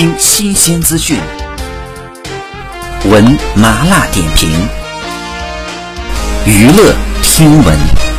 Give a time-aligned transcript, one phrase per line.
[0.00, 1.20] 听新鲜资讯，
[3.04, 3.22] 闻
[3.54, 4.50] 麻辣点评，
[6.46, 8.09] 娱乐听闻。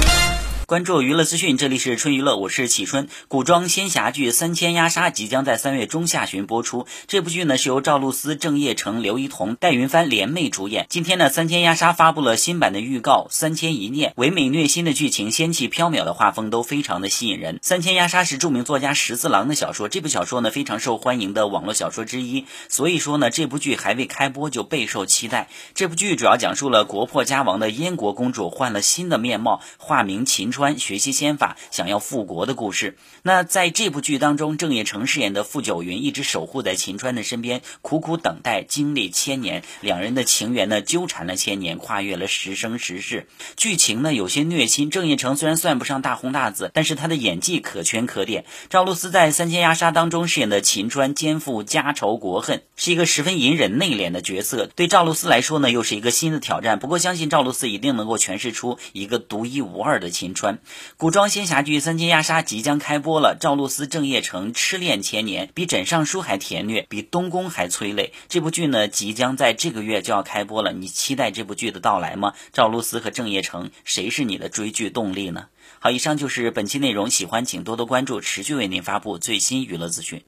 [0.72, 3.10] 关注娱乐资讯，这里是春娱乐，我是启春。
[3.28, 6.88] 古装仙侠剧《三千鸦杀》即将在三月中下旬播出。
[7.08, 10.86] 这部剧呢是由赵露思、郑业成、刘一彤、戴云帆联袂主演。
[10.90, 17.56] 今天呢，《三千鸦杀》发布了新版的预告，三千一念唯美虐心的剧情，仙气飘渺的画风都非常的吸引人。
[17.62, 22.46] 《三千鸦杀》是著名作家十字郎的小说，这部小说呢非常受欢迎的网络小说之一。
[22.70, 25.50] 所以说呢，这部剧还未开播就备受期待。
[25.76, 30.61] 这部剧主要讲述了国破家亡的燕国公主换了新的面貌，化名秦川。
[30.62, 32.96] 川学习仙法，想要复国的故事。
[33.24, 43.26] 那在这部剧当中，郑业成饰演的傅九云一直守护在秦川的身边，苦苦等待，经历千年，两人的情缘呢纠缠了千年，跨越了十生十世。
[43.58, 44.92] 剧情呢有些虐心。
[44.92, 48.46] 郑业成虽然算不上大红大紫，但是他的演技可圈可点。
[48.70, 54.70] 赵露思在《三千鸦杀》当中饰演的秦川，肩负家仇国恨，是一个十分隐忍内敛的角色。
[54.76, 56.78] 对赵露思来说呢，又是一个新的挑战。
[56.78, 60.51] 不过相信赵露思一定能够诠释出一个独一无二的秦川。
[60.98, 68.12] 古装仙侠剧《三千鸦杀》即将开播了，赵露思、郑业成痴恋千年，比枕上书还甜虐，比东宫还催泪。
[68.28, 72.34] 这部剧呢，即将在这个月就要开播了，你期待这部剧的到来吗？
[72.52, 75.46] 赵露思和郑业成，谁是你的追剧动力呢？
[75.80, 80.20] 好，以上就是本期内容，喜欢请多多关注，持续为您发布最新娱乐资讯。